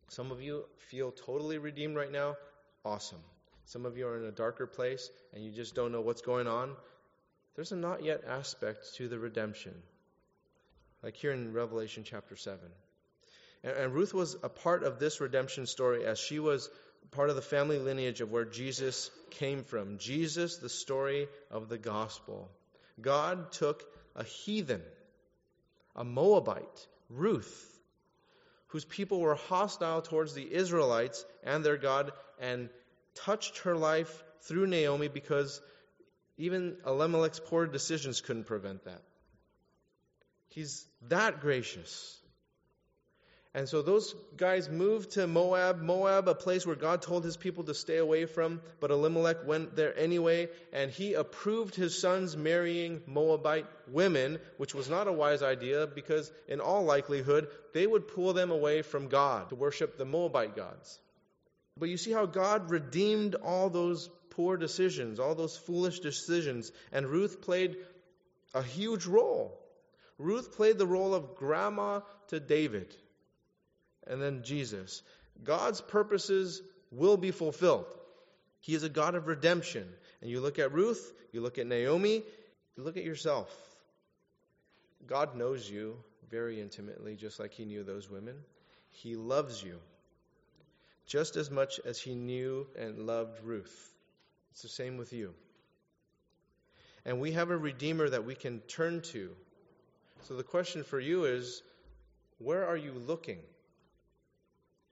[0.09, 2.37] Some of you feel totally redeemed right now.
[2.83, 3.21] Awesome.
[3.65, 6.47] Some of you are in a darker place and you just don't know what's going
[6.47, 6.75] on.
[7.55, 9.73] there's a not yet aspect to the redemption,
[11.01, 12.59] like here in Revelation chapter 7.
[13.65, 16.69] And, Ruth was a part of this redemption story as she was
[17.11, 19.97] part of the family lineage of where Jesus came from.
[19.97, 22.49] Jesus, the story of the gospel.
[23.01, 23.83] God took
[24.15, 24.81] a heathen,
[25.95, 27.79] a Moabite, Ruth,
[28.67, 32.69] whose people were hostile towards the Israelites and their God, and
[33.15, 35.61] touched her life through Naomi because
[36.37, 39.01] even Elimelech's poor decisions couldn't prevent that.
[40.49, 42.19] He's that gracious.
[43.55, 47.63] And so those guys moved to Moab, Moab, a place where God told his people
[47.63, 53.01] to stay away from, but Elimelech went there anyway, and he approved his sons marrying
[53.07, 58.33] Moabite women, which was not a wise idea because, in all likelihood, they would pull
[58.33, 60.99] them away from God to worship the Moabite gods.
[61.79, 67.07] But you see how God redeemed all those poor decisions, all those foolish decisions, and
[67.07, 67.77] Ruth played
[68.53, 69.57] a huge role.
[70.17, 72.93] Ruth played the role of grandma to David
[74.07, 75.01] and then Jesus.
[75.43, 77.85] God's purposes will be fulfilled.
[78.59, 79.87] He is a God of redemption.
[80.21, 82.23] And you look at Ruth, you look at Naomi,
[82.75, 83.49] you look at yourself.
[85.07, 85.97] God knows you
[86.29, 88.35] very intimately, just like He knew those women.
[88.89, 89.79] He loves you
[91.05, 93.93] just as much as He knew and loved Ruth.
[94.51, 95.33] It's the same with you.
[97.05, 99.29] And we have a Redeemer that we can turn to.
[100.23, 101.61] So the question for you is
[102.39, 103.39] where are you looking?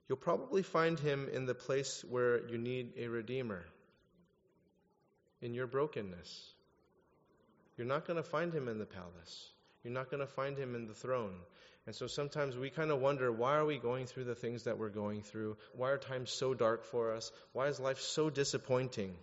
[0.08, 3.64] You'll probably find him in the place where you need a Redeemer,
[5.40, 6.50] in your brokenness.
[7.76, 9.50] You're not going to find him in the palace.
[9.82, 11.34] You're not going to find him in the throne.
[11.86, 14.78] And so sometimes we kind of wonder why are we going through the things that
[14.78, 15.56] we're going through?
[15.74, 17.30] Why are times so dark for us?
[17.52, 19.14] Why is life so disappointing?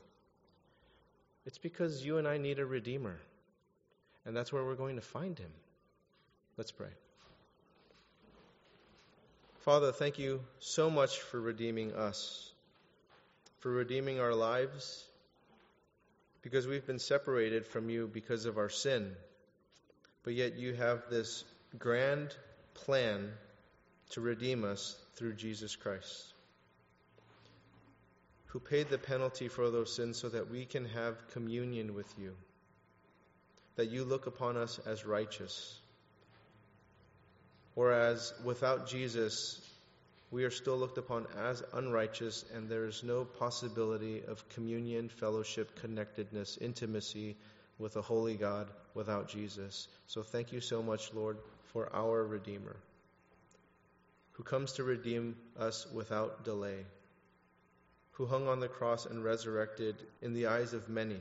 [1.45, 3.17] It's because you and I need a Redeemer.
[4.25, 5.51] And that's where we're going to find him.
[6.57, 6.91] Let's pray.
[9.61, 12.51] Father, thank you so much for redeeming us,
[13.59, 15.05] for redeeming our lives,
[16.41, 19.11] because we've been separated from you because of our sin.
[20.23, 21.43] But yet you have this
[21.77, 22.35] grand
[22.73, 23.29] plan
[24.11, 26.33] to redeem us through Jesus Christ,
[28.47, 32.33] who paid the penalty for those sins so that we can have communion with you,
[33.75, 35.80] that you look upon us as righteous
[37.73, 39.59] Whereas without Jesus,
[40.29, 45.79] we are still looked upon as unrighteous, and there is no possibility of communion, fellowship,
[45.79, 47.35] connectedness, intimacy
[47.79, 49.87] with a holy God without Jesus.
[50.07, 51.37] So thank you so much, Lord,
[51.73, 52.75] for our Redeemer,
[54.33, 56.85] who comes to redeem us without delay,
[58.11, 61.19] who hung on the cross and resurrected in the eyes of many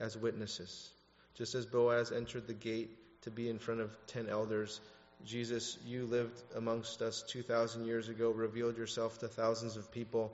[0.00, 0.90] as witnesses.
[1.34, 2.90] Just as Boaz entered the gate
[3.22, 4.80] to be in front of ten elders,
[5.24, 10.32] Jesus, you lived amongst us 2,000 years ago, revealed yourself to thousands of people,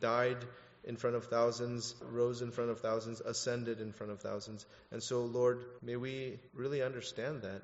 [0.00, 0.38] died
[0.84, 4.64] in front of thousands, rose in front of thousands, ascended in front of thousands.
[4.90, 7.62] And so, Lord, may we really understand that.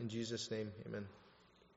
[0.00, 1.06] In Jesus' name, amen.